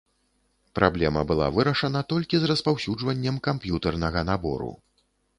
Праблема 0.77 1.21
была 1.31 1.49
вырашана 1.57 2.01
толькі 2.13 2.39
з 2.43 2.49
распаўсюджваннем 2.51 3.37
камп'ютэрнага 3.49 4.25
набору. 4.31 4.71